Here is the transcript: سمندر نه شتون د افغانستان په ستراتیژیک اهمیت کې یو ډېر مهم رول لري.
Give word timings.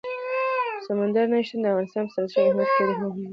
سمندر 0.85 1.25
نه 1.31 1.39
شتون 1.47 1.59
د 1.61 1.65
افغانستان 1.71 2.03
په 2.07 2.11
ستراتیژیک 2.13 2.39
اهمیت 2.47 2.69
کې 2.75 2.81
یو 2.83 2.87
ډېر 2.89 2.97
مهم 2.99 3.11
رول 3.11 3.17
لري. 3.23 3.29